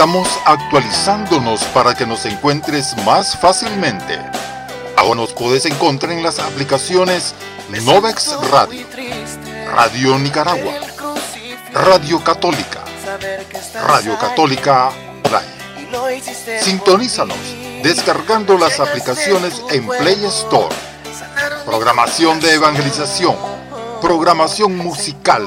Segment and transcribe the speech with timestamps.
[0.00, 4.18] Estamos actualizándonos para que nos encuentres más fácilmente.
[4.96, 7.34] Ahora nos puedes encontrar en las aplicaciones
[7.84, 8.86] Novex Radio,
[9.74, 10.72] Radio Nicaragua,
[11.74, 12.82] Radio Católica,
[13.74, 14.88] Radio Católica
[15.22, 16.62] Online.
[16.62, 17.36] Sintonízanos
[17.82, 20.74] descargando las aplicaciones en Play Store.
[21.66, 23.36] Programación de evangelización,
[24.00, 25.46] programación musical,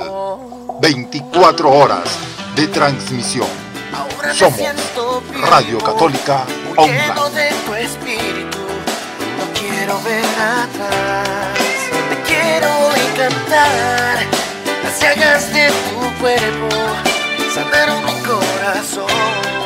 [0.80, 2.04] 24 horas
[2.55, 3.62] de transmisión.
[4.32, 4.59] Somos
[5.52, 6.45] Radio Católica
[6.77, 7.08] Online.
[9.38, 11.27] No quiero ver atrás,
[12.09, 14.26] te quiero encantar.
[14.84, 16.70] Las llagas de tu cuerpo
[17.54, 19.62] sanaron mi corazón.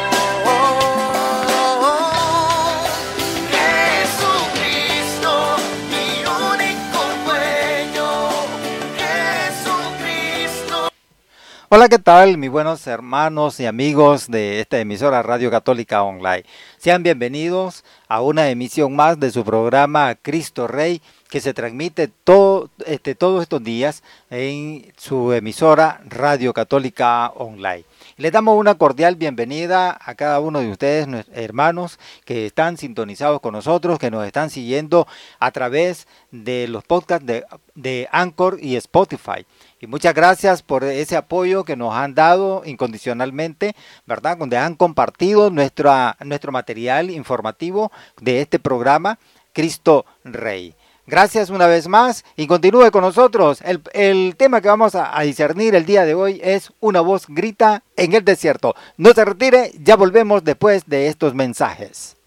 [11.70, 16.46] Hola, ¿qué tal, mis buenos hermanos y amigos de esta emisora Radio Católica Online?
[16.78, 22.70] Sean bienvenidos a una emisión más de su programa Cristo Rey, que se transmite todo,
[22.86, 27.84] este, todos estos días en su emisora Radio Católica Online.
[28.16, 33.52] Les damos una cordial bienvenida a cada uno de ustedes, hermanos, que están sintonizados con
[33.52, 35.06] nosotros, que nos están siguiendo
[35.38, 37.44] a través de los podcasts de,
[37.76, 39.46] de Anchor y Spotify.
[39.80, 43.76] Y muchas gracias por ese apoyo que nos han dado incondicionalmente,
[44.08, 44.38] ¿verdad?
[44.38, 49.20] Donde han compartido nuestra, nuestro material informativo de este programa,
[49.54, 50.74] Cristo Rey.
[51.06, 53.62] Gracias una vez más y continúe con nosotros.
[53.62, 57.28] El, el tema que vamos a, a discernir el día de hoy es Una voz
[57.28, 58.76] grita en el desierto.
[58.98, 62.18] No se retire, ya volvemos después de estos mensajes.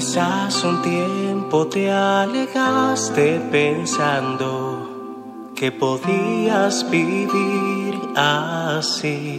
[0.00, 9.38] Quizás un tiempo te alejaste pensando que podías vivir así.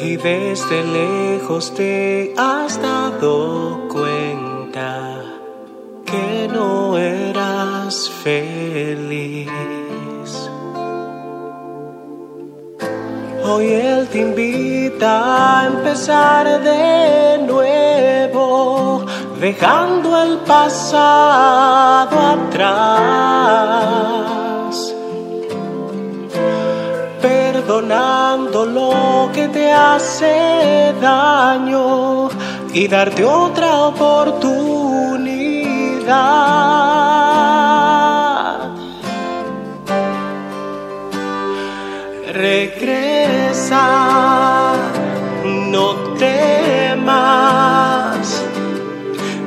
[0.00, 5.24] Y desde lejos te has dado cuenta
[6.06, 9.83] que no eras feliz.
[13.46, 19.04] Hoy Él te invita a empezar de nuevo,
[19.38, 23.34] dejando el pasado atrás,
[27.20, 32.30] perdonando lo que te hace daño
[32.72, 34.94] y darte otra oportunidad.
[45.70, 47.44] No temas.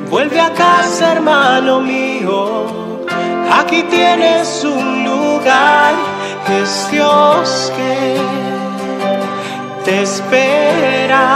[0.10, 2.66] Vuelve a casa, hermano mío.
[3.52, 5.94] Aquí tienes un lugar.
[6.62, 8.18] Es Dios que
[9.86, 11.28] te espera.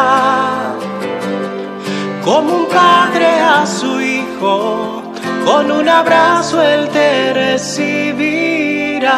[2.24, 5.04] Como un padre a su hijo,
[5.46, 9.12] con un abrazo él te recibirá.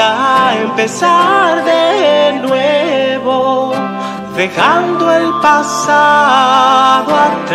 [0.00, 3.74] Empezar de nuevo,
[4.34, 7.52] dejando el pasado atrás,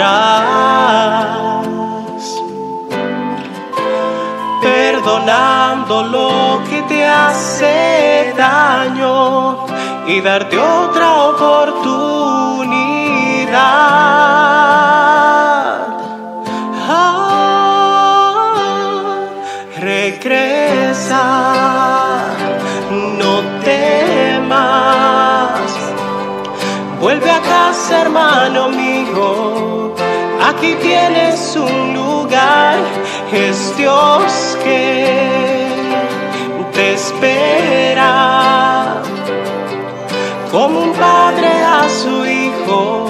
[4.61, 9.65] perdonando lo que te hace daño
[10.05, 11.97] y darte otra oportunidad.
[16.89, 18.35] Ah,
[19.79, 21.23] regresa,
[26.99, 29.93] Vuelve a casa, hermano mío.
[30.49, 32.75] Aquí tienes un lugar.
[33.31, 35.67] Es Dios que
[36.73, 38.13] te espera.
[40.51, 43.09] Como un padre a su hijo,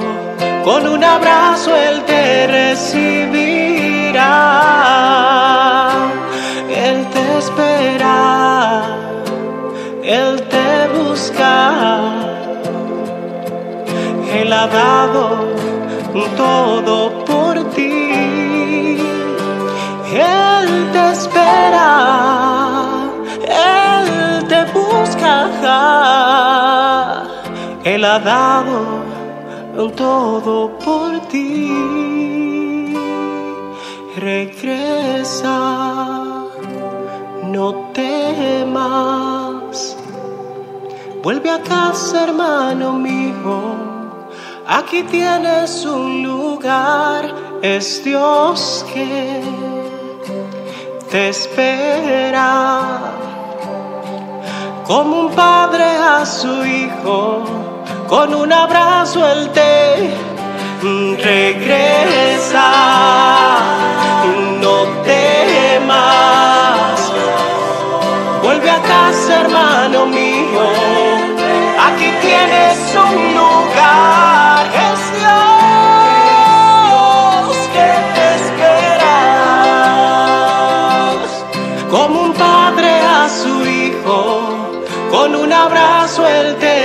[0.66, 3.67] con un abrazo él te recibirá.
[16.36, 18.98] Todo por ti.
[20.14, 23.10] Él te espera,
[23.44, 25.48] Él te busca.
[27.84, 28.82] Él ha dado
[29.96, 32.94] todo por ti.
[34.18, 35.58] Regresa,
[37.46, 39.96] no temas.
[41.24, 43.87] Vuelve a casa, hermano mío.
[44.70, 49.42] Aquí tienes un lugar, es Dios que
[51.10, 52.82] te espera.
[54.86, 57.44] Como un padre a su hijo,
[58.10, 60.12] con un abrazo él te
[61.16, 62.70] regresa.
[64.60, 67.00] No temas,
[68.44, 70.97] vuelve a casa, hermano mío.
[72.50, 76.48] Tienes un lugar, es Dios
[77.76, 79.18] que te espera.
[81.92, 84.20] Como un padre a su hijo,
[85.12, 86.77] con un abrazo él te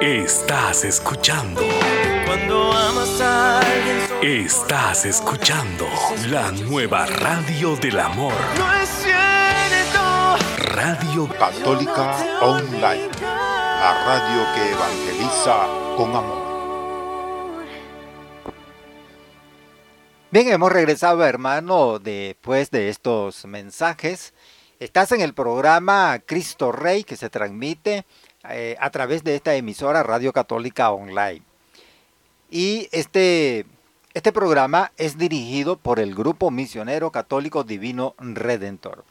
[0.00, 1.62] Estás escuchando.
[2.26, 5.86] Cuando amas a alguien, Estás escuchando
[6.28, 8.32] la nueva radio del amor.
[8.58, 10.36] no es cierto.
[10.74, 15.66] Radio Católica Online, la radio que evangeliza
[15.96, 16.42] con amor.
[20.30, 24.32] Bien, hemos regresado, hermano, después de estos mensajes.
[24.82, 28.04] Estás en el programa Cristo Rey que se transmite
[28.50, 31.40] eh, a través de esta emisora Radio Católica Online.
[32.50, 33.64] Y este,
[34.12, 39.04] este programa es dirigido por el Grupo Misionero Católico Divino Redentor.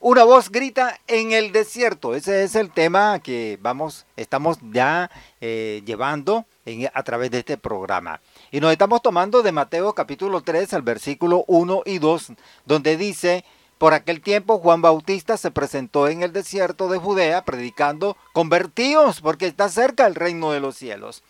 [0.00, 2.14] Una voz grita en el desierto.
[2.14, 5.10] Ese es el tema que vamos, estamos ya
[5.42, 6.46] eh, llevando
[6.94, 8.22] a través de este programa.
[8.50, 12.32] Y nos estamos tomando de Mateo capítulo 3 al versículo 1 y 2,
[12.64, 13.44] donde dice,
[13.82, 19.48] por aquel tiempo Juan Bautista se presentó en el desierto de Judea predicando, convertíos porque
[19.48, 21.24] está cerca el reino de los cielos.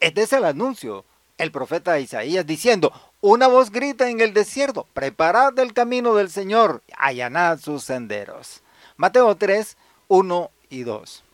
[0.00, 1.04] Este es el anuncio,
[1.36, 6.82] el profeta Isaías diciendo, una voz grita en el desierto, preparad el camino del Señor,
[6.96, 8.60] allanad sus senderos.
[8.96, 9.76] Mateo 3,
[10.08, 11.24] 1 y 2.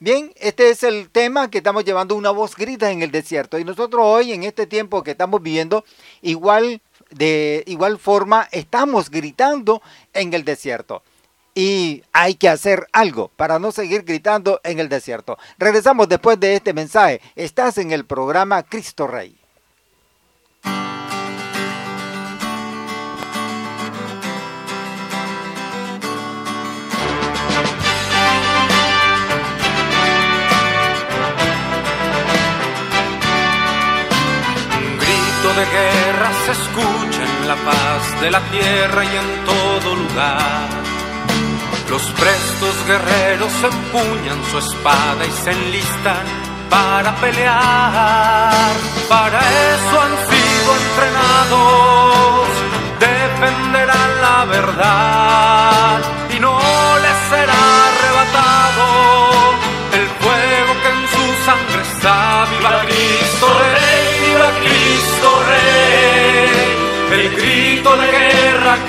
[0.00, 3.58] Bien, este es el tema que estamos llevando, una voz grita en el desierto.
[3.58, 5.82] Y nosotros hoy, en este tiempo que estamos viviendo,
[6.20, 6.82] igual
[7.14, 9.82] de igual forma estamos gritando
[10.12, 11.02] en el desierto.
[11.54, 15.38] Y hay que hacer algo para no seguir gritando en el desierto.
[15.56, 17.20] Regresamos después de este mensaje.
[17.36, 19.43] Estás en el programa Cristo Rey.
[35.56, 40.68] De guerra se escucha en la paz de la tierra y en todo lugar.
[41.88, 46.26] Los prestos guerreros empuñan su espada y se enlistan
[46.68, 48.72] para pelear.
[49.08, 52.48] Para eso han sido entrenados,
[52.98, 56.00] defenderán la verdad
[56.34, 56.58] y no
[57.04, 57.63] les será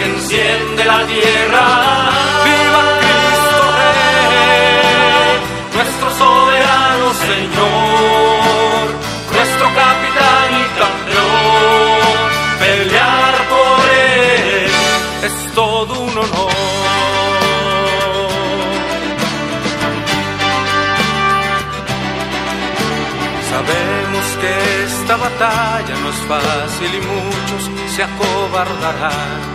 [0.06, 1.66] enciende la tierra.
[2.46, 5.34] Viva Cristo Rey,
[5.76, 8.86] nuestro soberano Señor,
[9.36, 12.28] nuestro capitán y campeón.
[12.60, 14.72] Pelear por él
[15.28, 16.56] es todo un honor.
[23.50, 24.52] Sabemos que
[24.84, 27.64] esta batalla no es fácil y muchos
[27.96, 29.55] se acobardarán.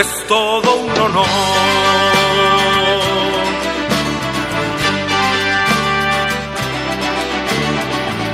[0.00, 1.26] es todo un honor.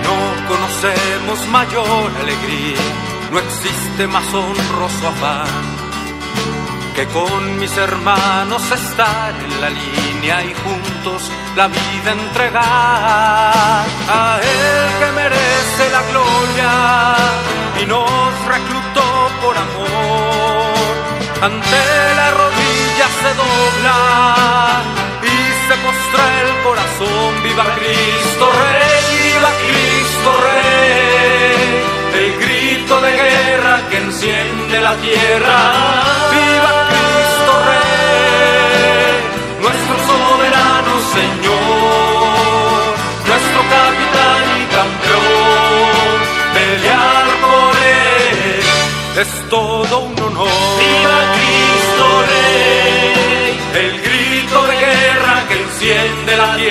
[0.07, 2.85] No conocemos mayor alegría,
[3.33, 5.85] no existe más honroso afán
[6.95, 14.99] que con mis hermanos estar en la línea y juntos la vida entregar a Él
[15.01, 17.17] que merece la gloria
[17.83, 20.64] y nos reclutó por amor
[21.45, 24.83] ante la rodilla se dobla
[25.23, 25.37] y
[25.67, 27.43] se postra el corazón.
[27.43, 31.83] Viva Cristo Rey, viva Cristo Rey.
[32.23, 36.14] El grito de guerra que enciende la tierra.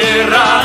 [0.04, 0.63] Tierra.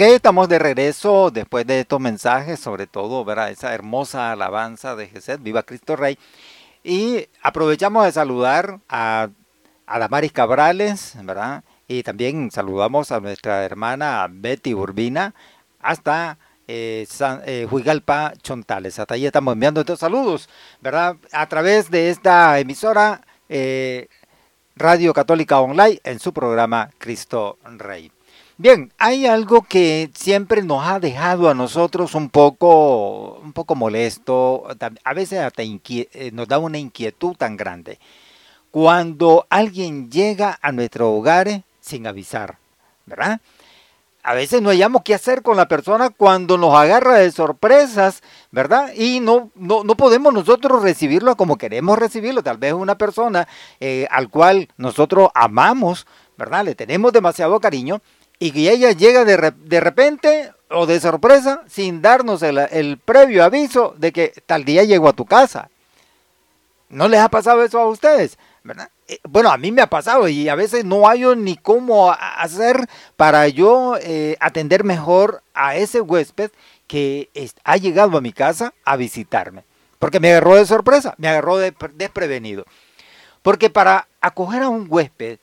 [0.00, 3.50] Estamos de regreso después de estos mensajes, sobre todo, ¿verdad?
[3.50, 6.18] Esa hermosa alabanza de Jesús, viva Cristo Rey.
[6.82, 9.28] Y aprovechamos de saludar a
[9.90, 11.64] a Damaris Cabrales, ¿verdad?
[11.88, 15.34] Y también saludamos a nuestra hermana Betty Urbina
[15.80, 16.38] hasta
[16.68, 17.06] eh,
[17.44, 17.68] eh,
[18.40, 18.98] Chontales.
[19.00, 20.48] Hasta ahí estamos enviando estos saludos,
[20.80, 21.16] ¿verdad?
[21.32, 24.06] A través de esta emisora eh,
[24.76, 28.12] Radio Católica Online en su programa Cristo Rey.
[28.62, 34.66] Bien, hay algo que siempre nos ha dejado a nosotros un poco, un poco molesto,
[35.02, 35.62] a veces hasta
[36.32, 37.98] nos da una inquietud tan grande
[38.70, 42.58] cuando alguien llega a nuestro hogar sin avisar,
[43.06, 43.40] ¿verdad?
[44.22, 48.92] A veces no hayamos qué hacer con la persona cuando nos agarra de sorpresas, ¿verdad?
[48.94, 52.42] Y no, no, podemos nosotros recibirlo como queremos recibirlo.
[52.42, 53.48] Tal vez una persona
[53.80, 56.66] eh, al cual nosotros amamos, ¿verdad?
[56.66, 58.02] Le tenemos demasiado cariño
[58.40, 63.94] y que ella llega de, de repente o de sorpresa sin darnos el, previo aviso
[63.98, 65.68] de que tal día llegó a tu casa.
[66.88, 68.38] ¿No les ha pasado eso a ustedes?
[69.08, 72.88] Eh, bueno, a mí me ha pasado y a veces no hay ni cómo hacer
[73.16, 76.50] para yo eh, atender mejor a ese huésped
[76.86, 77.28] que
[77.62, 79.64] ha llegado a mi casa a visitarme.
[79.98, 82.64] Porque me agarró de sorpresa, me agarró de, desprevenido.
[83.42, 85.38] Porque para acoger a un huésped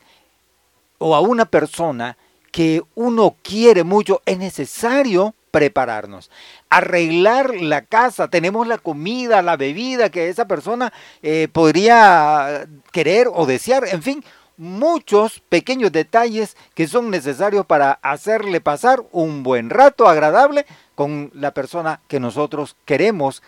[0.97, 2.17] o a una persona
[2.57, 6.31] que uno quiere mucho, es necesario prepararnos,
[6.71, 13.45] arreglar la casa, tenemos la comida, la bebida que esa persona eh, podría querer o
[13.45, 14.23] desear, en fin,
[14.57, 21.53] muchos pequeños detalles que son necesarios para hacerle pasar un buen rato agradable con la
[21.53, 23.43] persona que nosotros queremos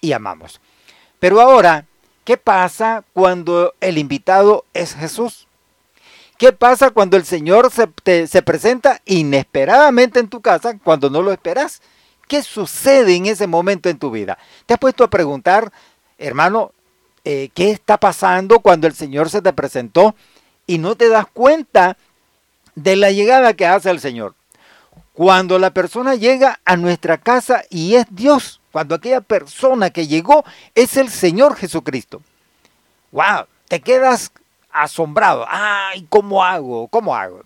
[0.00, 0.60] y amamos.
[1.18, 1.86] Pero ahora,
[2.22, 5.48] ¿qué pasa cuando el invitado es Jesús?
[6.36, 11.32] ¿Qué pasa cuando el Señor se, se, presenta inesperadamente en tu casa cuando no lo
[11.32, 11.80] esperas?
[12.26, 14.38] ¿Qué sucede en ese momento en tu vida?
[14.66, 15.72] ¿Te has puesto a preguntar,
[16.18, 16.72] hermano,
[17.24, 20.16] eh, qué está pasando cuando el Señor se te presentó
[20.66, 21.96] y no te das cuenta
[22.74, 24.34] de la llegada que hace el Señor?
[25.12, 30.44] Cuando la persona llega a nuestra casa y es Dios, cuando aquella persona que llegó
[30.74, 32.20] es el Señor Jesucristo.
[33.12, 33.46] ¡Wow!
[33.68, 34.32] Te quedas
[34.74, 35.46] asombrado.
[35.48, 36.88] Ay, ¿cómo hago?
[36.88, 37.42] ¿Cómo hago?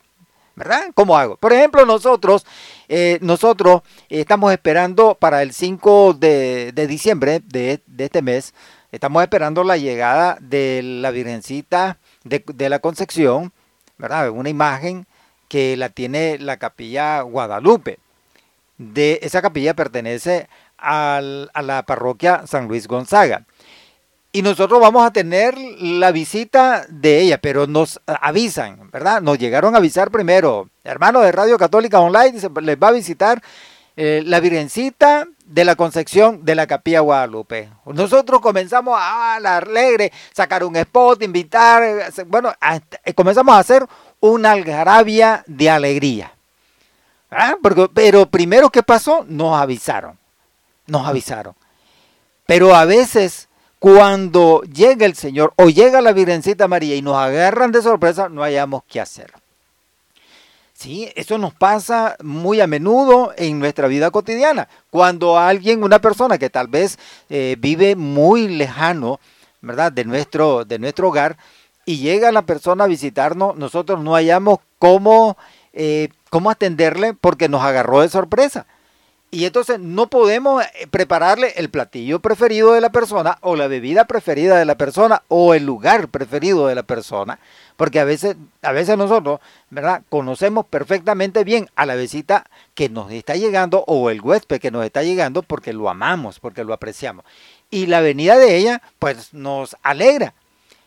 [0.56, 0.90] ¿Verdad?
[0.94, 1.37] ¿Cómo hago?
[1.37, 2.44] Por ejemplo, nosotros,
[2.88, 8.54] eh, nosotros estamos esperando para el 5 de, diciembre de, este mes,
[8.90, 13.52] estamos esperando la llegada de la Virgencita de, la Concepción,
[13.99, 14.30] ¿verdad?
[14.30, 15.06] Una imagen
[15.47, 18.00] que la tiene la capilla Guadalupe.
[18.78, 23.44] De, esa capilla pertenece a la parroquia San Luis Gonzaga
[24.38, 29.21] y nosotros vamos a tener la visita de ella, pero nos avisan, ¿verdad?
[29.21, 33.42] Nos llegaron a avisar primero, hermano de Radio Católica Online, les va a visitar
[33.97, 37.68] eh, la Virgencita de la Concepción de la Capilla Guadalupe.
[37.87, 42.52] Nosotros comenzamos a la alegre, sacar un spot, invitar, bueno,
[43.04, 43.85] eh, comenzamos a hacer
[44.21, 46.33] una algarabia de alegría.
[47.92, 49.25] pero primero, ¿qué pasó?
[49.26, 50.16] Nos avisaron,
[50.87, 51.57] nos avisaron.
[52.47, 53.48] Pero a veces
[53.78, 58.42] cuando llega el Señor o llega la Virgencita María y nos agarran de sorpresa, no
[58.42, 59.32] hayamos qué hacer.
[60.78, 64.68] Sí, eso nos pasa muy a menudo en nuestra vida cotidiana.
[64.90, 69.18] Cuando alguien, una persona que tal vez eh, vive muy lejano,
[69.61, 69.90] ¿verdad?
[69.90, 71.37] De nuestro, de nuestro hogar,
[71.85, 75.37] y llega la persona a visitarnos, nosotros no hallamos cómo,
[75.73, 78.66] eh, cómo atenderle porque nos agarró de sorpresa.
[79.30, 84.06] Y entonces no podemos eh, prepararle el platillo preferido de la persona o la bebida
[84.06, 87.38] preferida de la persona o el lugar preferido de la persona,
[87.76, 90.02] porque a veces, a veces nosotros, ¿verdad?
[90.08, 92.44] Conocemos perfectamente bien a la visita
[92.75, 96.64] que nos está llegando o el huésped que nos está llegando porque lo amamos, porque
[96.64, 97.26] lo apreciamos.
[97.70, 100.32] Y la venida de ella, pues nos alegra,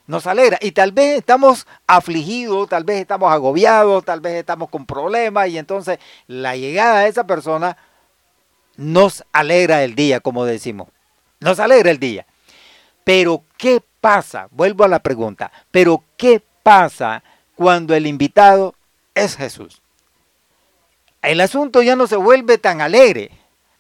[0.07, 0.57] nos alegra.
[0.62, 5.60] Y tal vez estamos afligidos, tal vez estamos agobiados, tal vez estamos con problemas y
[5.60, 7.77] entonces la llegada de esa persona
[8.78, 10.90] nos alegra el día, como decimos.
[11.40, 12.25] Nos alegra el día.
[13.04, 14.48] Pero, ¿qué pasa?
[14.51, 15.51] Vuelvo a la pregunta.
[15.72, 17.24] Pero, ¿qué pasa
[17.56, 18.75] cuando el invitado
[19.16, 19.82] es Jesús?
[21.22, 23.32] El asunto ya no se vuelve tan alegre.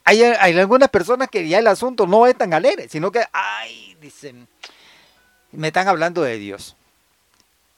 [0.03, 4.47] Hay, algunas personas que ya el asunto no es tan alegre, sino que, ay, dicen,
[5.51, 6.75] me están hablando de Dios.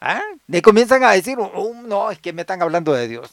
[0.06, 0.22] ¿Ah?
[0.48, 3.32] Le comienzan a decir, oh, no, es que me están hablando de Dios.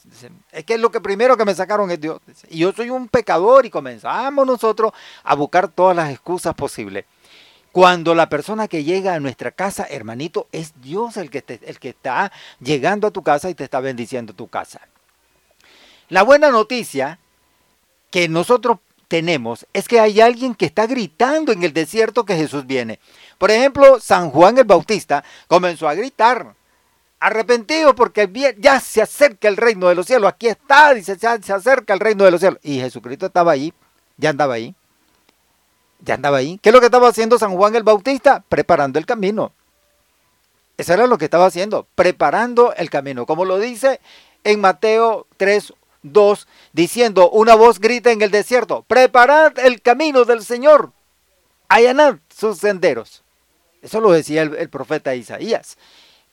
[0.53, 2.21] Es que lo que primero que me sacaron es Dios.
[2.47, 4.93] Y yo soy un pecador y comenzamos nosotros
[5.25, 7.03] a buscar todas las excusas posibles.
[7.73, 11.89] Cuando la persona que llega a nuestra casa, hermanito, es Dios el que, el que
[11.89, 14.79] está llegando a tu casa y te está bendiciendo tu casa.
[16.07, 17.19] La buena noticia
[18.11, 18.77] que nosotros
[19.09, 22.97] tenemos es que hay alguien que está gritando en el desierto que Jesús viene.
[23.37, 26.55] Por ejemplo, San Juan el Bautista comenzó a gritar,
[27.21, 30.27] arrepentido porque ya se acerca el reino de los cielos.
[30.27, 32.59] Aquí está, dice, ya se acerca el reino de los cielos.
[32.63, 33.73] Y Jesucristo estaba ahí,
[34.17, 34.75] ya andaba ahí.
[36.03, 36.59] Ya andaba ahí.
[36.61, 38.43] ¿Qué es lo que estaba haciendo San Juan el Bautista?
[38.49, 39.53] Preparando el camino.
[40.77, 43.27] Eso era lo que estaba haciendo, preparando el camino.
[43.27, 44.01] Como lo dice
[44.43, 50.43] en Mateo 3, 2, diciendo, una voz grita en el desierto, preparad el camino del
[50.43, 50.91] Señor,
[51.69, 53.21] allanad sus senderos.
[53.83, 55.77] Eso lo decía el profeta Isaías.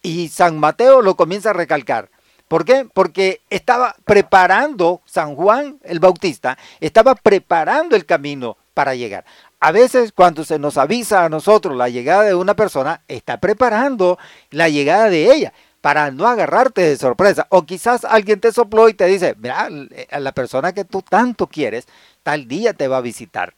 [0.03, 2.11] Y San Mateo lo comienza a recalcar.
[2.49, 2.89] ¿Por qué?
[2.93, 9.25] Porque estaba preparando, San Juan el Bautista, estaba preparando el camino para llegar.
[9.61, 14.19] A veces cuando se nos avisa a nosotros la llegada de una persona, está preparando
[14.51, 17.47] la llegada de ella para no agarrarte de sorpresa.
[17.51, 21.87] O quizás alguien te sopló y te dice, mira, la persona que tú tanto quieres,
[22.23, 23.55] tal día te va a visitar.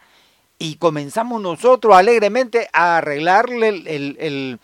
[0.59, 4.61] Y comenzamos nosotros alegremente a arreglarle el el,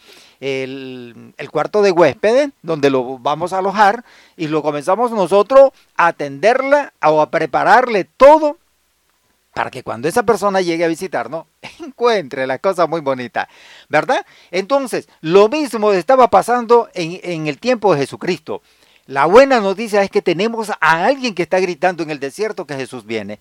[1.51, 4.05] cuarto de huéspedes, donde lo vamos a alojar,
[4.37, 8.59] y lo comenzamos nosotros a atenderla o a prepararle todo
[9.55, 11.46] para que cuando esa persona llegue a visitarnos,
[11.81, 13.49] encuentre la cosa muy bonita,
[13.88, 14.27] ¿verdad?
[14.51, 18.61] Entonces, lo mismo estaba pasando en, en el tiempo de Jesucristo.
[19.07, 22.75] La buena noticia es que tenemos a alguien que está gritando en el desierto que
[22.75, 23.40] Jesús viene.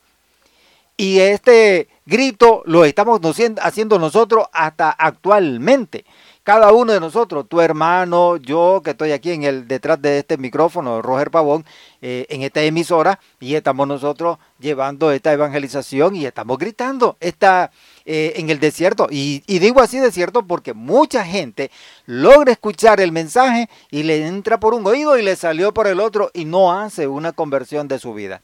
[0.96, 3.20] Y este grito lo estamos
[3.62, 6.06] haciendo nosotros hasta actualmente
[6.46, 10.38] cada uno de nosotros, tu hermano, yo que estoy aquí en el detrás de este
[10.38, 11.66] micrófono, Roger Pavón,
[12.04, 17.72] eh, en esta emisora, y estamos nosotros llevando esta evangelización y estamos gritando esta,
[18.06, 19.08] eh, en el desierto.
[19.10, 21.72] Y, y digo así desierto porque mucha gente
[22.06, 26.00] logra escuchar el mensaje y le entra por un oído y le salió por el
[26.00, 28.44] otro y no hace una conversión de su vida.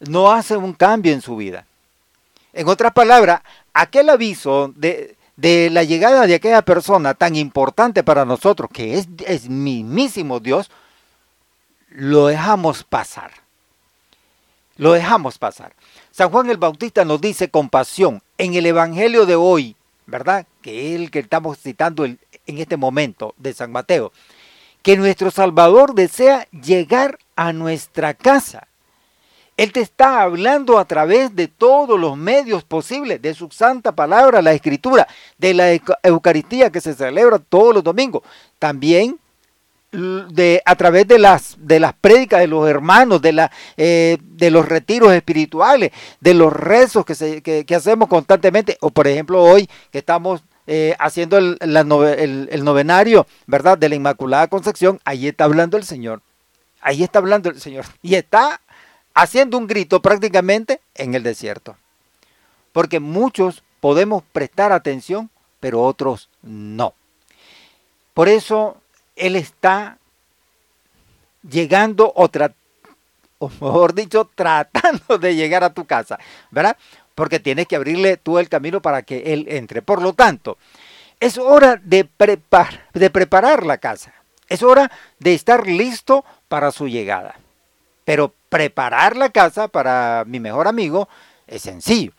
[0.00, 1.66] No hace un cambio en su vida.
[2.52, 8.24] En otras palabras, aquel aviso de de la llegada de aquella persona tan importante para
[8.24, 10.70] nosotros, que es, es mismísimo Dios,
[11.88, 13.30] lo dejamos pasar.
[14.76, 15.74] Lo dejamos pasar.
[16.10, 20.46] San Juan el Bautista nos dice con pasión en el Evangelio de hoy, ¿verdad?
[20.60, 24.12] Que es el que estamos citando en este momento de San Mateo,
[24.82, 28.66] que nuestro Salvador desea llegar a nuestra casa.
[29.56, 34.40] Él te está hablando a través de todos los medios posibles, de su santa palabra,
[34.40, 35.06] la escritura,
[35.38, 38.22] de la Eucaristía que se celebra todos los domingos.
[38.58, 39.18] También
[39.92, 44.50] de, a través de las, de las prédicas de los hermanos, de, la, eh, de
[44.50, 50.42] los retiros espirituales, de los rezos que, hacemos constantemente, o por ejemplo hoy que estamos
[50.66, 53.76] eh, haciendo el, el, el, novenario, ¿verdad?
[53.76, 56.22] De la Inmaculada Concepción, ahí está hablando el Señor.
[56.80, 57.84] Ahí está hablando el Señor.
[58.02, 58.60] Y está
[59.14, 61.76] haciendo un grito prácticamente en el desierto.
[62.72, 66.94] Porque muchos podemos prestar atención, pero otros no.
[68.14, 68.76] Por eso
[69.16, 69.98] Él está
[71.48, 72.30] llegando o,
[73.60, 76.18] mejor dicho, tratando de llegar a tu casa,
[76.50, 76.76] ¿verdad?
[77.14, 79.82] Porque tienes que abrirle tú el camino para que Él entre.
[79.82, 80.58] Por lo tanto,
[81.20, 82.08] es hora de,
[82.94, 84.14] de preparar la casa.
[84.48, 87.36] Es hora de estar listo para su llegada.
[88.04, 91.08] Pero preparar la casa para mi mejor amigo
[91.46, 92.12] es sencillo.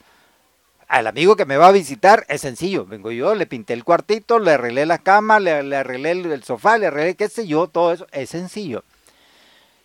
[0.87, 2.85] Al amigo que me va a visitar es sencillo.
[2.85, 6.87] Vengo yo, le pinté el cuartito, le arreglé la cama, le, arreglé el, sofá, le
[6.87, 8.83] arreglé qué sé yo, todo eso es sencillo.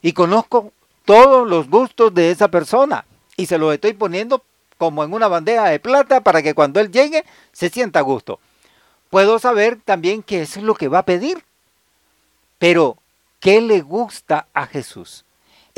[0.03, 0.73] Y conozco
[1.05, 3.05] todos los gustos de esa persona
[3.37, 4.43] y se los estoy poniendo
[4.77, 8.39] como en una bandeja de plata para que cuando él llegue se sienta a gusto.
[9.11, 11.43] Puedo saber también qué es lo que va a pedir.
[12.59, 12.99] Pero,
[13.41, 15.25] ¿qué le gusta a Jesús?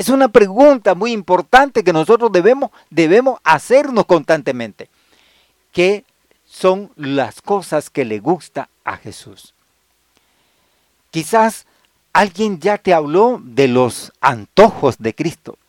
[0.01, 4.89] Es una pregunta muy importante que nosotros debemos, debemos hacernos constantemente.
[5.71, 6.05] ¿Qué
[6.43, 9.53] son las cosas que le gusta a Jesús?
[11.11, 11.67] Quizás
[12.13, 15.59] alguien ya te habló de los antojos de Cristo.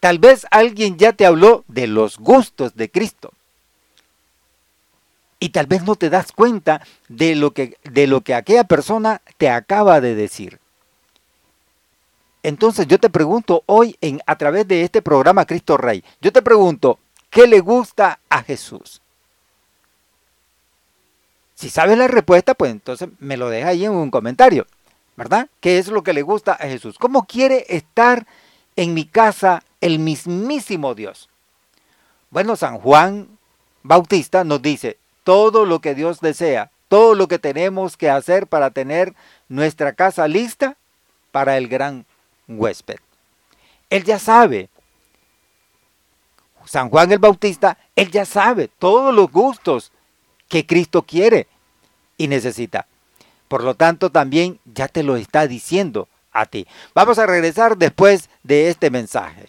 [0.00, 3.32] Tal vez alguien ya te habló de los gustos de Cristo.
[5.38, 9.22] Y tal vez no te das cuenta de lo que, de lo que aquella persona
[9.36, 10.58] te acaba de decir.
[12.44, 16.42] Entonces yo te pregunto hoy en, a través de este programa Cristo Rey, yo te
[16.42, 16.98] pregunto,
[17.30, 19.00] ¿qué le gusta a Jesús?
[21.54, 24.66] Si sabes la respuesta, pues entonces me lo deja ahí en un comentario,
[25.16, 25.48] ¿verdad?
[25.60, 26.98] ¿Qué es lo que le gusta a Jesús?
[26.98, 28.26] ¿Cómo quiere estar
[28.76, 31.30] en mi casa el mismísimo Dios?
[32.28, 33.26] Bueno, San Juan
[33.82, 38.70] Bautista nos dice, todo lo que Dios desea, todo lo que tenemos que hacer para
[38.70, 39.14] tener
[39.48, 40.76] nuestra casa lista
[41.30, 42.04] para el gran
[42.48, 42.98] huésped.
[43.90, 44.68] Él ya sabe.
[46.64, 49.92] San Juan el Bautista, él ya sabe todos los gustos
[50.48, 51.46] que Cristo quiere
[52.16, 52.86] y necesita.
[53.48, 56.66] Por lo tanto, también ya te lo está diciendo a ti.
[56.94, 59.48] Vamos a regresar después de este mensaje.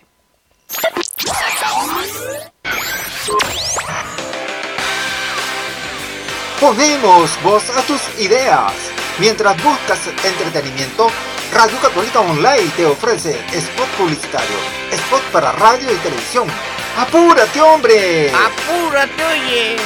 [6.60, 8.74] Ponemos voz a tus ideas.
[9.20, 11.08] Mientras buscas entretenimiento,
[11.56, 14.58] Radio Católica Online te ofrece spot publicitario,
[14.92, 16.50] spot para radio y televisión.
[16.98, 18.30] ¡Apúrate, hombre!
[18.30, 19.78] ¡Apúrate, oye!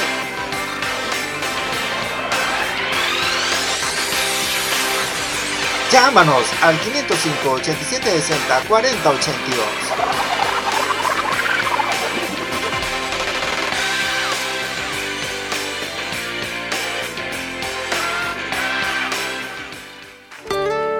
[5.92, 8.62] Llámanos al 505 87 60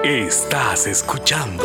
[0.04, 1.62] Estás escuchando.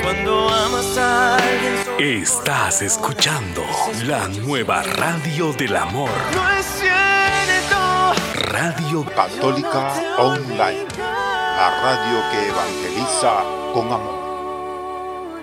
[0.00, 1.74] Cuando amas a alguien.
[1.98, 3.64] Estás escuchando
[4.04, 6.08] la nueva radio del amor.
[6.36, 8.14] No es cierto.
[8.52, 10.86] Radio Católica Online.
[10.96, 13.42] La radio que evangeliza
[13.74, 15.42] con amor.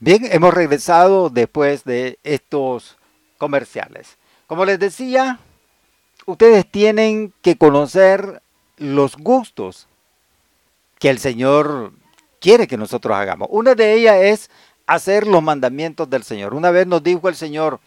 [0.00, 2.96] Bien, hemos regresado después de estos
[3.38, 4.18] comerciales.
[4.48, 5.38] Como les decía,
[6.26, 8.42] ustedes tienen que conocer
[8.78, 9.86] los gustos
[11.04, 11.92] que el Señor
[12.40, 13.48] quiere que nosotros hagamos.
[13.50, 14.50] Una de ellas es
[14.86, 16.54] hacer los mandamientos del Señor.
[16.54, 17.78] Una vez nos dijo el Señor,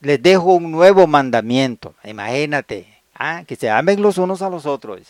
[0.00, 1.94] les dejo un nuevo mandamiento.
[2.02, 3.44] Imagínate, ¿ah?
[3.46, 5.02] que se amen los unos a los otros.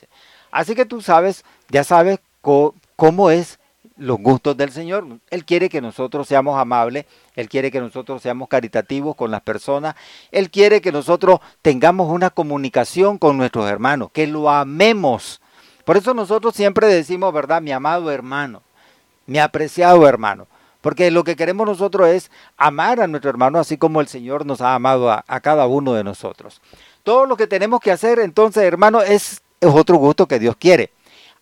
[0.51, 3.61] Así que tú sabes, ya sabes cómo es
[3.97, 5.07] los gustos del Señor.
[5.31, 9.95] Él quiere que nosotros seamos amables, Él quiere que nosotros seamos caritativos con las personas,
[10.33, 15.41] Él quiere que nosotros tengamos una comunicación con nuestros hermanos, que lo amemos
[15.85, 17.61] por eso nosotros siempre decimos, ¿verdad?
[17.63, 18.63] Mi amado hermano,
[19.27, 20.47] mi apreciado hermano.
[20.81, 24.61] Porque lo que queremos nosotros es amar a nuestro hermano así como el Señor nos
[24.61, 26.61] ha amado a, cada uno de nosotros.
[27.03, 30.91] Todo lo que tenemos que hacer entonces, hermano, es, es otro gusto que Dios quiere.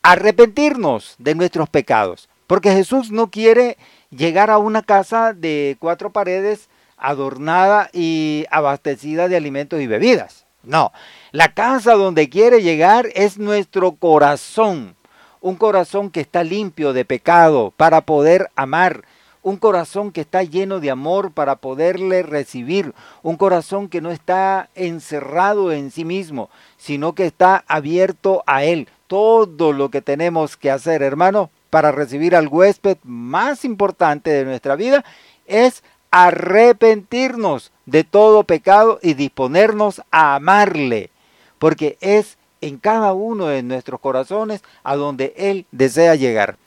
[0.02, 2.28] Arrepentirnos de nuestros pecados.
[2.46, 3.78] Porque Jesús no quiere
[4.11, 10.46] llegar a una casa de cuatro paredes adornada y abastecida de alimentos y bebidas.
[10.64, 10.92] No,
[11.33, 14.94] la casa donde quiere llegar es nuestro corazón.
[15.40, 19.05] Un corazón que está limpio de pecado para poder amar.
[19.42, 22.94] Un corazón que está lleno de amor para poderle recibir.
[23.22, 28.88] Un corazón que no está encerrado en sí mismo, sino que está abierto a Él.
[29.09, 34.77] Todo lo que tenemos que hacer, hermano, para recibir al huésped más importante de nuestra
[34.77, 35.05] vida
[35.46, 41.11] es arrepentirnos de todo pecado y disponernos a amarle,
[41.59, 46.59] porque es en cada uno de nuestros corazones a donde Él desea llegar.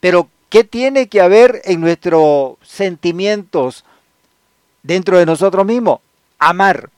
[0.00, 3.84] Pero, ¿qué tiene que haber en nuestros sentimientos
[4.82, 6.00] dentro de nosotros mismos?
[6.38, 6.90] Amar.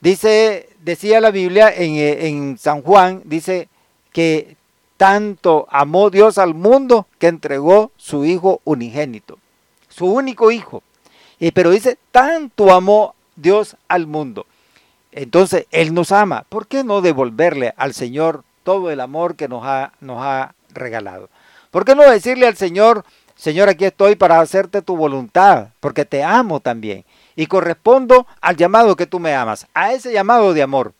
[0.00, 3.68] Dice, decía la Biblia en, en San Juan, dice
[4.12, 4.56] que
[4.98, 9.38] tanto amó Dios al mundo que entregó su Hijo unigénito,
[9.88, 10.82] su único Hijo
[11.54, 14.46] pero dice, tanto amó Dios al mundo.
[15.12, 16.44] Entonces, Él nos ama.
[16.48, 21.28] ¿Por qué no devolverle al Señor todo el amor que nos ha, nos ha regalado?
[21.70, 26.24] ¿Por qué no decirle al Señor, Señor, aquí estoy para hacerte tu voluntad, porque te
[26.24, 27.04] amo también
[27.36, 30.94] y correspondo al llamado que tú me amas, a ese llamado de amor,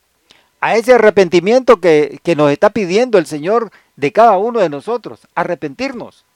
[0.61, 5.27] a ese arrepentimiento que, que nos está pidiendo el Señor de cada uno de nosotros,
[5.33, 6.26] arrepentirnos.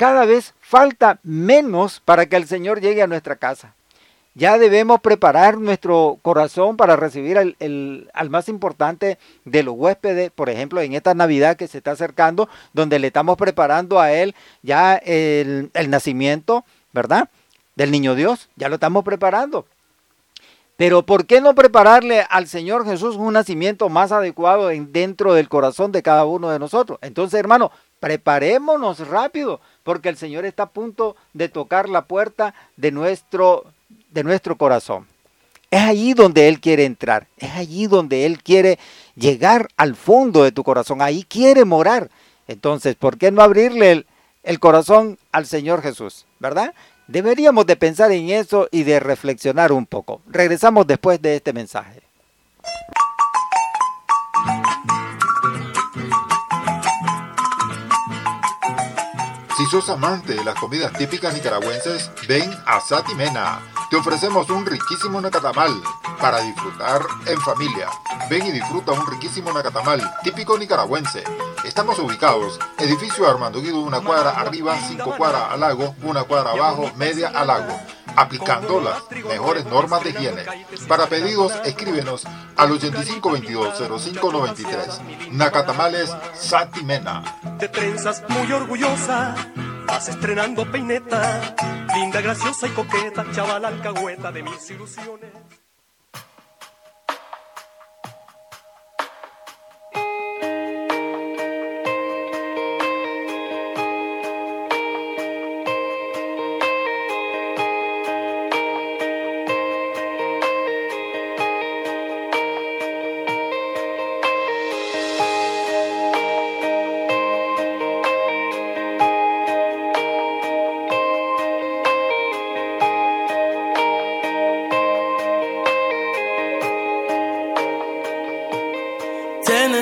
[0.00, 3.74] Cada vez falta menos para que el Señor llegue a nuestra casa.
[4.34, 10.80] Ya debemos preparar nuestro corazón para recibir al, más importante de los huéspedes, por ejemplo,
[10.80, 15.70] en esta Navidad que se está acercando, donde le estamos preparando a él ya el,
[15.74, 17.28] el nacimiento, ¿verdad?
[17.76, 19.66] Del niño Dios, ya lo estamos preparando.
[20.78, 25.92] Pero ¿por qué no prepararle al Señor Jesús un nacimiento más adecuado dentro del corazón
[25.92, 26.98] de cada uno de nosotros?
[27.02, 29.60] Entonces, hermano, preparémonos rápido,
[29.90, 33.64] porque el Señor está a punto de tocar la puerta de nuestro
[34.10, 35.04] de nuestro corazón.
[35.68, 38.78] Es allí donde Él quiere entrar, es allí donde Él quiere
[39.16, 42.08] llegar al fondo de tu corazón, ahí quiere morar.
[42.46, 44.06] Entonces, ¿por qué no abrirle el,
[44.44, 46.24] el corazón al Señor Jesús?
[46.38, 46.72] ¿Verdad?
[47.08, 50.20] Deberíamos de pensar en eso y de reflexionar un poco.
[50.28, 52.00] Regresamos después de este mensaje.
[59.70, 63.60] Si sos amante de las comidas típicas nicaragüenses, ven a Satimena.
[63.88, 65.70] Te ofrecemos un riquísimo nacatamal
[66.20, 67.88] para disfrutar en familia.
[68.28, 71.22] Ven y disfruta un riquísimo nacatamal típico nicaragüense.
[71.64, 76.90] Estamos ubicados, edificio Armando Guido, una cuadra arriba, cinco cuadras al lago, una cuadra abajo,
[76.96, 77.80] media al lago
[78.16, 80.44] aplicando las mejores normas de higiene.
[80.88, 85.30] Para pedidos, escríbenos al 8522-0593.
[85.30, 87.22] Nacatamales Satimena.
[87.58, 89.34] De trenzas muy orgullosa,
[89.86, 91.54] vas estrenando peineta,
[91.94, 95.30] linda, graciosa y coqueta, chaval alcahueta de mis ilusiones.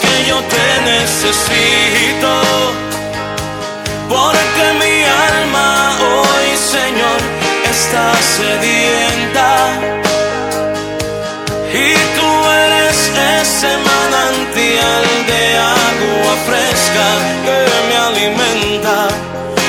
[0.00, 2.32] Que yo te necesito,
[4.08, 7.20] porque mi alma hoy, Señor,
[7.70, 9.50] está sedienta.
[11.72, 12.30] Y tú
[12.64, 12.98] eres
[13.40, 17.06] ese manantial de agua fresca
[17.44, 19.08] que me alimenta.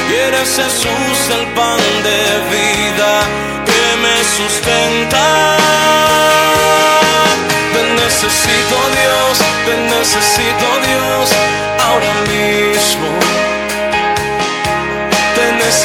[0.09, 2.21] Y eres Jesús el pan de
[2.53, 3.13] vida
[3.65, 5.53] que me sustenta
[8.03, 8.62] necesito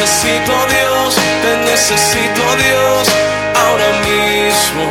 [0.01, 3.09] necesito Dios, te necesito Dios,
[3.57, 4.85] ahora mismo.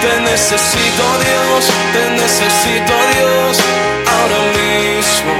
[0.00, 3.58] Te necesito Dios, te necesito Dios,
[4.16, 5.34] ahora mismo.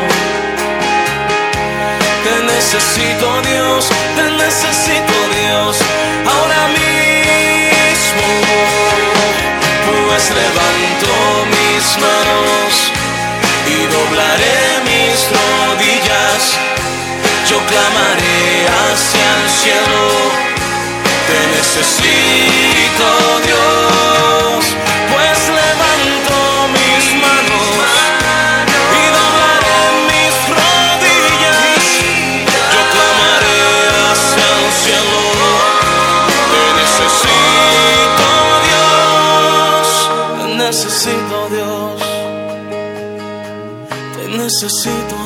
[2.24, 5.78] Te necesito Dios, te necesito Dios,
[6.26, 8.26] ahora mismo.
[9.86, 11.12] Pues levanto
[11.56, 12.92] mis manos
[13.66, 15.97] y doblaré mis rodillas
[17.66, 20.02] clamaré hacia el cielo.
[21.26, 23.08] Te necesito,
[23.46, 24.60] Dios,
[25.12, 26.36] pues levanto
[26.76, 27.66] mis manos
[28.98, 31.84] y doblaré mis rodillas.
[32.72, 33.60] Yo clamaré
[34.06, 35.20] hacia el cielo.
[36.52, 38.28] Te necesito,
[38.68, 39.86] Dios.
[40.38, 41.98] Te necesito, Dios.
[44.16, 45.17] Te necesito.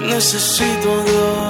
[0.00, 1.14] Te necesito, Dios.
[1.14, 1.49] Oh,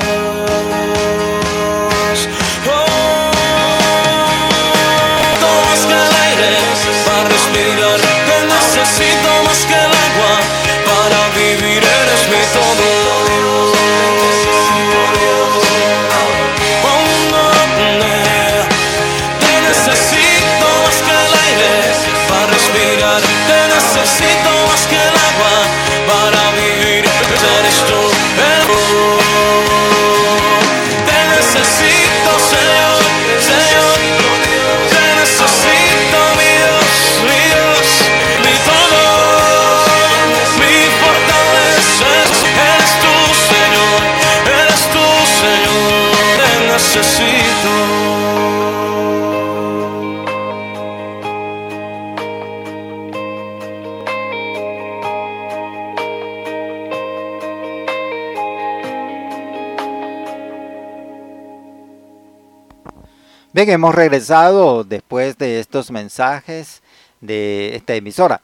[63.61, 66.81] Bien, hemos regresado después de estos mensajes
[67.21, 68.41] de esta emisora.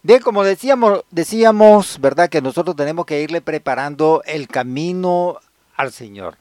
[0.00, 2.28] Bien, como decíamos, decíamos, ¿verdad?
[2.28, 5.38] Que nosotros tenemos que irle preparando el camino
[5.74, 6.36] al Señor.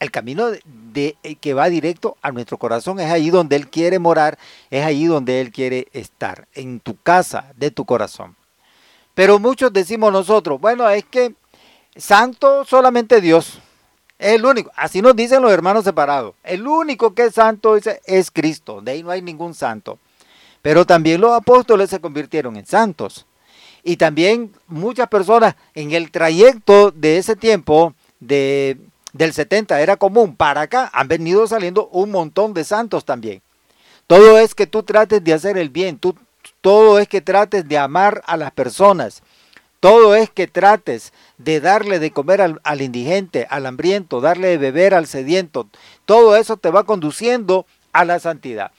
[0.00, 0.62] El camino de,
[0.94, 4.38] de- que va directo a nuestro corazón es ahí donde Él quiere morar,
[4.70, 8.34] es ahí donde Él quiere estar, en tu casa, de tu corazón.
[9.14, 11.34] Pero muchos decimos nosotros, bueno, es que
[11.94, 13.60] santo solamente Dios.
[14.18, 16.34] El único, así nos dicen los hermanos separados.
[16.42, 19.98] El único que es santo dice, es Cristo, de ahí no hay ningún santo.
[20.60, 23.26] Pero también los apóstoles se convirtieron en santos.
[23.84, 28.76] Y también muchas personas en el trayecto de ese tiempo, de,
[29.12, 33.40] del 70 era común, para acá han venido saliendo un montón de santos también.
[34.08, 36.16] Todo es que tú trates de hacer el bien, tú,
[36.60, 39.22] todo es que trates de amar a las personas.
[39.80, 44.92] Todo es que trates de darle de comer al, indigente, al hambriento, darle de beber
[44.92, 45.68] al sediento.
[46.04, 48.72] Todo eso te va conduciendo a la santidad.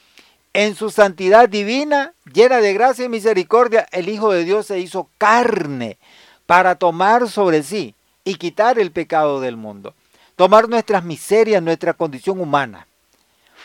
[0.51, 5.09] En su santidad divina, llena de gracia y misericordia, el Hijo de Dios se hizo
[5.17, 5.97] carne
[6.45, 9.93] para tomar sobre sí y quitar el pecado del mundo.
[10.35, 12.87] Tomar nuestras miserias, nuestra condición humana.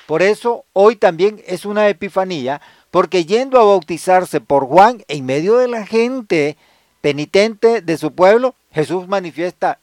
[0.07, 5.57] Por eso hoy también es una epifanía, porque yendo a bautizarse por Juan en medio
[5.57, 6.57] de la gente,
[7.05, 9.79] penitente de su pueblo, Jesús manifiesta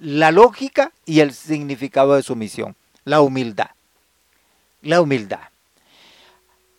[0.00, 2.74] la lógica y el significado de su misión,
[3.04, 3.70] la humildad.
[4.82, 5.38] La humildad.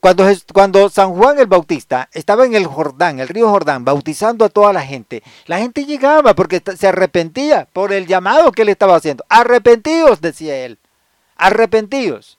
[0.02, 4.50] Cuando, cuando, San Juan el Bautista estaba en el Jordán, el río Jordán, bautizando a
[4.50, 8.98] toda la gente, la gente llegaba porque se arrepentía por el llamado que él estaba
[8.98, 9.24] haciendo.
[9.30, 10.80] Arrepentidos, decía él,
[11.38, 12.38] arrepentidos,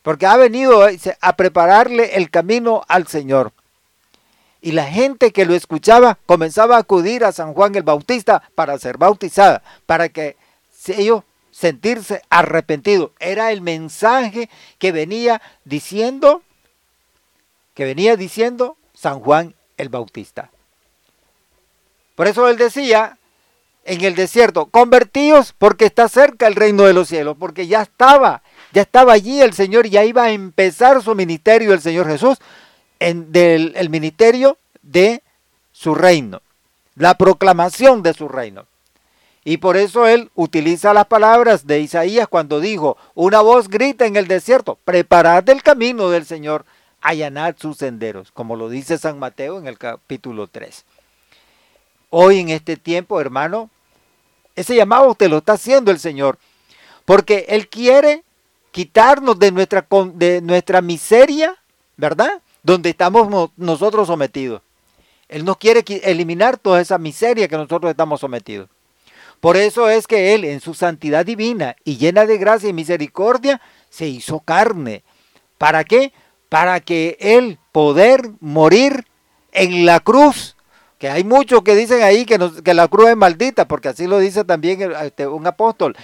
[0.00, 0.88] porque ha venido
[1.20, 3.52] a prepararle el camino al Señor.
[4.64, 8.78] Y la gente que lo escuchaba comenzaba a acudir a San Juan el Bautista para
[8.78, 10.36] ser bautizada, para que
[10.86, 13.10] ellos sentirse arrepentidos.
[13.18, 14.48] Era el mensaje
[14.78, 16.42] que venía diciendo,
[17.74, 20.50] que venía diciendo San Juan el Bautista.
[22.14, 23.18] Por eso él decía
[23.84, 28.42] en el desierto, convertíos porque está cerca el reino de los cielos, porque ya estaba,
[28.72, 32.38] ya estaba allí el Señor, ya iba a empezar su ministerio el Señor Jesús
[33.02, 35.22] del el ministerio de
[35.72, 36.40] su reino,
[36.94, 38.66] la proclamación de su reino.
[39.44, 44.16] Y por eso él utiliza las palabras de Isaías cuando dijo, una voz grita en
[44.16, 46.64] el desierto, preparad el camino del Señor,
[47.00, 50.84] allanad sus senderos, como lo dice San Mateo en el capítulo 3.
[52.10, 53.68] Hoy en este tiempo, hermano,
[54.54, 56.38] ese llamado te lo está haciendo el Señor,
[57.04, 58.22] porque Él quiere
[58.70, 59.84] quitarnos de nuestra,
[60.14, 61.56] de nuestra miseria,
[61.96, 62.40] ¿verdad?
[62.62, 64.62] Donde estamos nosotros sometidos.
[65.28, 68.68] Él nos quiere eliminar toda esa miseria que nosotros estamos sometidos.
[69.40, 73.60] Por eso es que Él, en su santidad divina y llena de gracia y misericordia,
[73.88, 75.02] se hizo carne.
[75.58, 76.12] ¿Para qué?
[76.48, 79.06] Para que Él poder morir
[79.50, 80.54] en la cruz.
[80.98, 84.20] Que hay muchos que dicen ahí que, que la cruz es maldita, porque así lo
[84.20, 85.96] dice también este, un apóstol.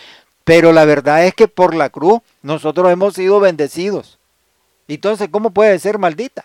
[0.43, 4.18] Pero la verdad es que por la cruz nosotros hemos sido bendecidos.
[4.89, 6.45] Entonces, ¿cómo puede ser maldita?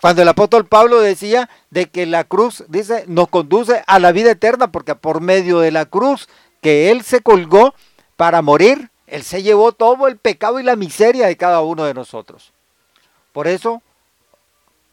[0.00, 4.30] Cuando el apóstol Pablo decía de que la cruz, dice, nos conduce a la vida
[4.30, 6.28] eterna, porque por medio de la cruz
[6.62, 7.74] que Él se colgó
[8.16, 11.94] para morir, Él se llevó todo el pecado y la miseria de cada uno de
[11.94, 12.52] nosotros.
[13.32, 13.82] Por eso,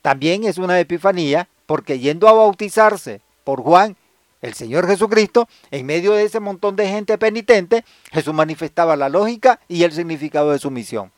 [0.02, 3.96] también es una epifanía, porque yendo a bautizarse por Juan,
[4.42, 9.60] el Señor Jesucristo, en medio de ese montón de gente penitente, Jesús manifestaba la lógica
[9.68, 11.15] y el significado de su misión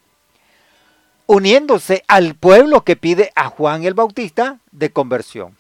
[1.28, 5.56] uniéndose al pueblo que pide a Juan el Bautista de conversión.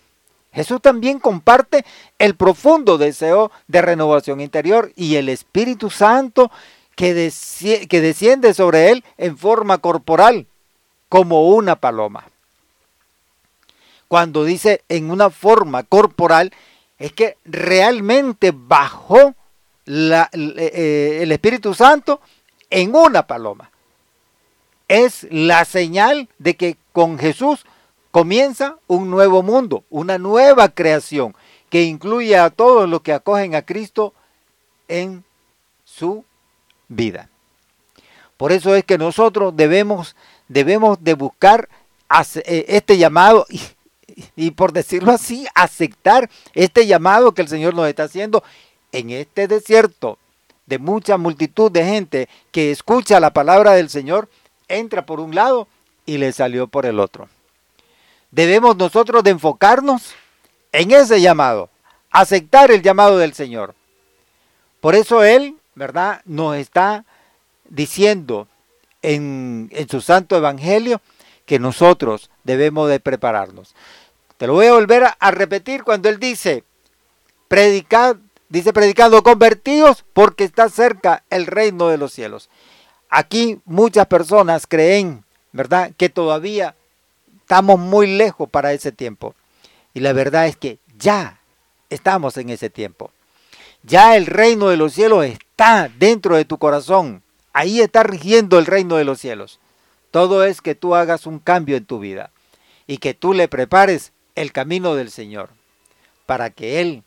[0.54, 1.86] Jesús también comparte
[2.18, 6.50] el profundo deseo de renovación interior y el Espíritu Santo
[6.96, 10.48] que, desciende sobre él en forma corporal,
[11.10, 12.24] como una paloma.
[14.08, 16.52] Cuando dice en una forma corporal,
[16.98, 19.36] es que realmente bajó
[19.86, 22.20] la, eh, el Espíritu Santo
[22.70, 23.70] en una paloma
[24.88, 27.66] es la señal de que con Jesús
[28.12, 31.36] comienza un nuevo mundo, una nueva creación
[31.70, 34.14] que incluye a todos los que acogen a Cristo
[34.88, 35.24] en
[35.84, 36.24] su
[36.88, 37.30] vida.
[38.38, 40.16] Por eso es que nosotros debemos,
[40.48, 41.68] debemos de buscar
[42.36, 43.62] eh, este llamado y,
[44.36, 48.44] y por decirlo así, aceptar este llamado que el Señor nos está haciendo
[48.92, 50.18] en este desierto
[50.66, 54.30] de mucha multitud de gente que escucha la palabra del Señor
[54.68, 55.68] entra por un lado
[56.06, 57.30] y le salió por el otro.
[58.32, 60.14] Debemos nosotros de enfocarnos
[60.72, 61.70] en ese llamado,
[62.12, 63.76] aceptar el llamado del Señor.
[64.82, 67.06] Por eso Él, ¿verdad?, nos está
[67.70, 68.48] diciendo
[69.02, 71.02] en, en su santo evangelio
[71.46, 73.76] que nosotros debemos de prepararnos.
[74.38, 76.64] Te lo voy a volver a, a repetir cuando Él dice,
[77.48, 78.18] predicad,
[78.50, 82.50] dice predicando, convertidos porque está cerca el reino de los cielos.
[83.10, 86.76] Aquí muchas personas creen, ¿verdad?, que todavía
[87.42, 89.36] estamos muy lejos para ese tiempo.
[89.94, 91.40] Y la verdad es que ya
[91.90, 93.12] estamos en ese tiempo.
[93.84, 97.24] Ya el reino de los cielos está dentro de tu corazón.
[97.54, 99.60] Ahí está rigiendo el reino de los cielos.
[100.12, 102.32] Todo es que tú hagas un cambio en tu vida
[102.86, 105.50] y que tú le prepares el camino del Señor
[106.26, 107.04] para que Él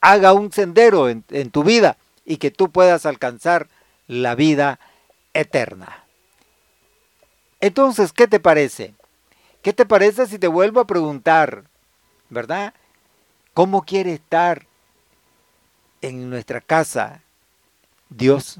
[0.00, 3.68] haga un sendero en, en tu vida y que tú puedas alcanzar
[4.06, 4.78] la vida
[5.34, 6.04] eterna.
[7.60, 8.94] Entonces, ¿qué te parece?
[9.62, 11.64] ¿Qué te parece si te vuelvo a preguntar,
[12.30, 12.72] verdad?
[13.52, 14.66] ¿Cómo quiere estar
[16.00, 17.22] en nuestra casa
[18.08, 18.58] Dios?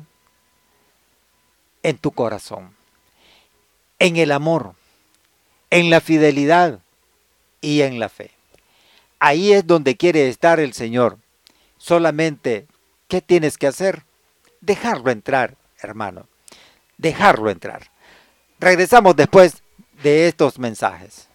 [1.83, 2.77] En tu corazón,
[3.99, 4.75] en el amor,
[5.71, 6.81] en la fidelidad
[7.63, 8.33] y en la fe.
[9.19, 11.19] Ahí es donde quiere estar el Señor.
[11.79, 12.67] Solamente,
[13.09, 14.05] ¿qué tienes que hacer?
[14.61, 16.30] Dejarlo entrar, hermano
[17.01, 17.83] dejarlo entrar.
[18.59, 19.63] Regresamos después
[20.03, 21.29] de estos mensajes.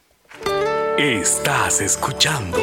[0.98, 2.58] Estás escuchando.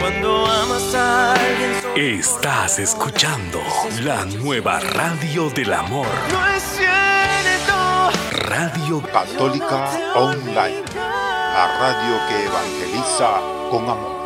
[0.00, 3.60] Cuando amas a alguien, Estás escuchando
[4.02, 6.06] la nueva radio del amor.
[6.32, 8.10] no es cierto.
[8.48, 13.40] Radio Católica Online, la radio que evangeliza
[13.70, 14.22] con amor.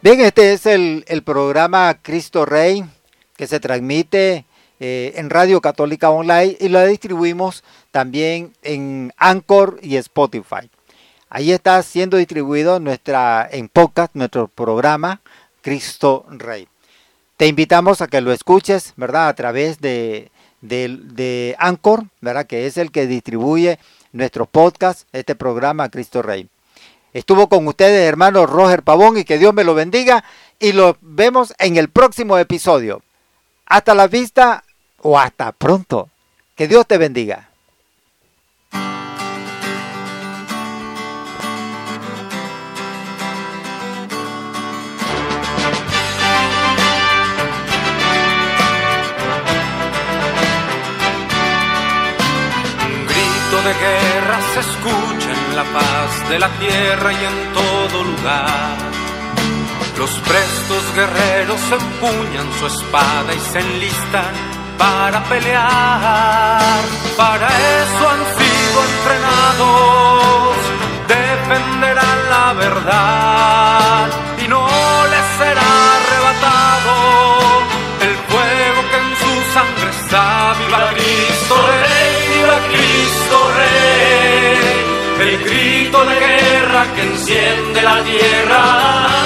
[0.00, 2.84] Bien, este es el, el programa Cristo Rey
[3.36, 4.45] que se transmite
[4.78, 10.70] eh, en Radio Católica Online y la distribuimos también en Anchor y Spotify.
[11.30, 15.20] Ahí está siendo distribuido nuestra, en podcast nuestro programa
[15.62, 16.68] Cristo Rey.
[17.36, 19.28] Te invitamos a que lo escuches, ¿verdad?
[19.28, 22.46] A través de, de, Anchor, ¿verdad?
[22.46, 23.78] Que es el que distribuye
[24.12, 26.48] nuestro podcast, este programa Cristo Rey.
[27.12, 30.22] Estuvo con ustedes, hermano Roger Pavón, y que Dios me lo bendiga.
[30.58, 33.02] Y lo vemos en el próximo episodio.
[33.66, 34.64] Hasta la vista
[35.02, 36.08] o hasta pronto.
[36.54, 37.48] Que Dios te bendiga.
[53.06, 58.76] Grito de guerra se escucha en la paz de la tierra y en todo lugar.
[59.98, 64.45] Los prestos guerreros empuñan su espada y se enlistan
[64.78, 66.80] para pelear.
[67.16, 70.56] Para eso han sido entrenados,
[71.08, 74.08] defenderán la verdad
[74.38, 74.66] y no
[75.12, 76.94] les será arrebatado
[78.06, 80.54] el fuego que en su sangre está.
[80.58, 89.25] Viva Cristo Rey, viva Cristo Rey, el grito de guerra que enciende la tierra.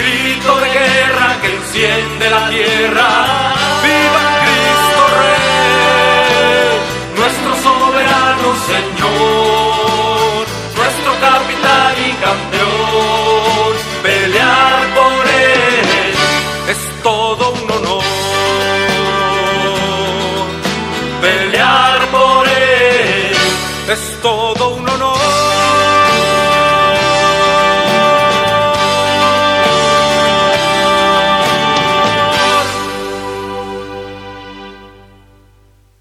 [1.73, 3.53] enciende la tierra.
[3.81, 6.75] Viva Cristo Rey,
[7.15, 13.30] nuestro soberano Señor, nuestro capitán y campeón.